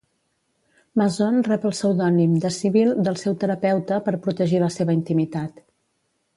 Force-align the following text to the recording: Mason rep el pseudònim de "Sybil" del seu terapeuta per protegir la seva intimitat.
Mason 1.01 1.37
rep 1.47 1.67
el 1.71 1.75
pseudònim 1.81 2.33
de 2.47 2.51
"Sybil" 2.57 2.95
del 3.09 3.21
seu 3.25 3.37
terapeuta 3.45 4.03
per 4.09 4.17
protegir 4.27 4.67
la 4.67 4.75
seva 4.81 5.01
intimitat. 5.01 5.65